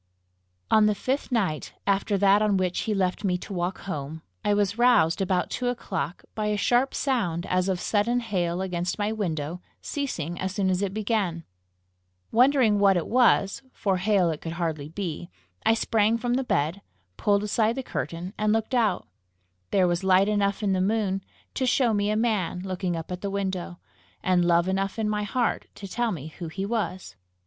On 0.71 0.87
the 0.87 0.95
fifth 0.95 1.31
night 1.31 1.73
after 1.85 2.17
that 2.17 2.41
on 2.41 2.57
which 2.57 2.79
he 2.89 2.93
left 2.95 3.23
me 3.23 3.37
to 3.37 3.53
walk 3.53 3.81
home, 3.81 4.23
I 4.43 4.51
was 4.51 4.79
roused, 4.79 5.21
about 5.21 5.51
two 5.51 5.67
o'clock, 5.67 6.23
by 6.33 6.47
a 6.47 6.57
sharp 6.57 6.95
sound 6.95 7.45
as 7.45 7.69
of 7.69 7.79
sudden 7.79 8.19
hail 8.21 8.63
against 8.63 8.97
my 8.97 9.11
window, 9.11 9.61
ceasing 9.79 10.39
as 10.39 10.55
soon 10.55 10.71
as 10.71 10.81
it 10.81 10.91
began. 10.95 11.43
Wondering 12.31 12.79
what 12.79 12.97
it 12.97 13.05
was, 13.05 13.61
for 13.73 13.97
hail 13.97 14.31
it 14.31 14.41
could 14.41 14.53
hardly 14.53 14.89
be, 14.89 15.29
I 15.67 15.75
sprang 15.75 16.17
from 16.17 16.33
the 16.33 16.43
bed, 16.43 16.81
pulled 17.15 17.43
aside 17.43 17.75
the 17.75 17.83
curtain, 17.83 18.33
and 18.39 18.51
looked 18.51 18.73
out. 18.73 19.07
There 19.69 19.87
was 19.87 20.03
light 20.03 20.27
enough 20.27 20.63
in 20.63 20.73
the 20.73 20.81
moon 20.81 21.21
to 21.53 21.67
show 21.67 21.93
me 21.93 22.09
a 22.09 22.15
man 22.15 22.61
looking 22.61 22.95
up 22.95 23.11
at 23.11 23.21
the 23.21 23.29
window, 23.29 23.77
and 24.23 24.45
love 24.45 24.67
enough 24.67 24.97
in 24.97 25.07
my 25.07 25.21
heart 25.21 25.67
to 25.75 25.87
tell 25.87 26.11
me 26.11 26.29
who 26.39 26.47
he 26.47 26.65
was. 26.65 27.15